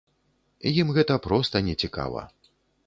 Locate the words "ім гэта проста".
0.81-1.65